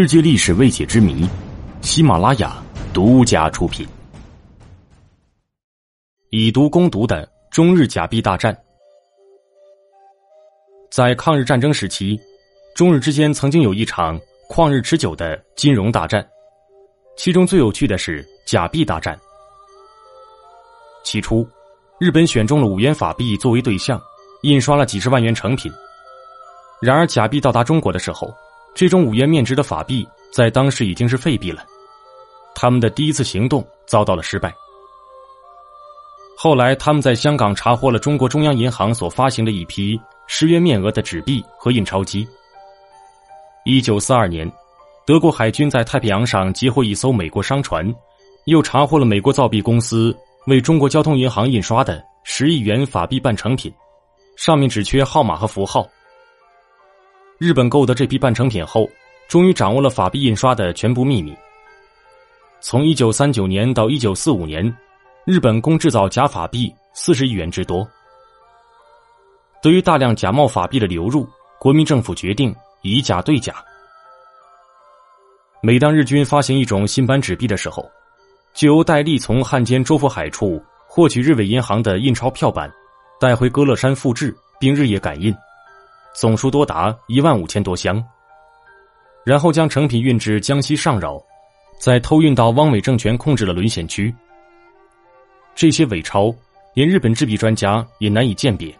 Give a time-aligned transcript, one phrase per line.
[0.00, 1.28] 世界历史未解之谜，
[1.80, 2.62] 喜马拉雅
[2.94, 3.84] 独家出品。
[6.30, 8.56] 以毒攻毒的中日假币大战，
[10.88, 12.16] 在抗日战争时期，
[12.76, 14.16] 中日之间曾经有一场
[14.48, 16.24] 旷日持久的金融大战，
[17.16, 19.18] 其中最有趣的是假币大战。
[21.02, 21.44] 起初，
[21.98, 24.00] 日本选中了五元法币作为对象，
[24.42, 25.72] 印刷了几十万元成品。
[26.80, 28.32] 然而，假币到达中国的时候。
[28.78, 31.64] 这种五元面值的法币在当时已经是废币了，
[32.54, 34.54] 他们的第一次行动遭到了失败。
[36.36, 42.24] 后来，他们在香港查获了中国中央银行所发行的一批十元面额的纸币和印钞机。
[43.64, 44.48] 一九四二年，
[45.04, 47.92] 德国海军在太平洋上截获一艘美国商船，
[48.44, 50.16] 又查获了美国造币公司
[50.46, 53.74] 为中国交通银行印刷的十亿元法币半成品，
[54.36, 55.84] 上面只缺号码和符号。
[57.38, 58.90] 日本购得这批半成品后，
[59.28, 61.32] 终于掌握了法币印刷的全部秘密。
[62.60, 64.76] 从一九三九年到一九四五年，
[65.24, 67.88] 日本共制造假法币四十亿元之多。
[69.62, 71.28] 对于大量假冒法币的流入，
[71.60, 73.54] 国民政府决定以假对假。
[75.62, 77.88] 每当日军发行一种新版纸币的时候，
[78.52, 82.68] 就由戴笠从汉奸周佛海处获取日伪银行的印钞票版，
[83.20, 85.32] 带回歌乐山复制，并日夜赶印。
[86.18, 88.04] 总数多达一万五千多箱，
[89.24, 91.22] 然后将成品运至江西上饶，
[91.78, 94.12] 再偷运到汪伪政权控制的沦陷区。
[95.54, 96.34] 这些伪钞，
[96.74, 98.76] 连日本制币专家也难以鉴别。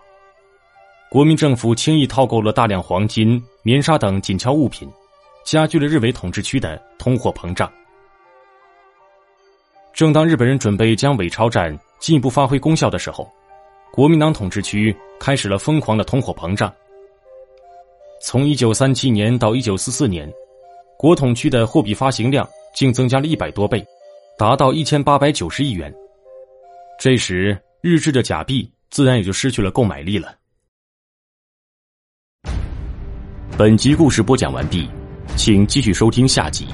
[1.08, 4.91] 国民政府轻易套购了大量黄金、棉纱等紧俏物品，
[5.45, 7.70] 加剧了日伪统治区的通货膨胀。
[9.95, 13.30] 正当日本人准备将伪钞战进一步发挥功效的时候，
[13.92, 16.75] 国民党统治区开始了疯狂的通货膨胀。
[18.20, 20.30] 从一九三七年到一九四四年，
[20.98, 23.84] 国统区的货币发行量竟增加了一百多倍，
[24.36, 25.92] 达到一千八百九十亿元。
[26.98, 30.34] 这时，日制的假币自然也就失去了购买力了。
[33.57, 34.89] 本集故事播讲完毕，
[35.36, 36.67] 请继续收听下集。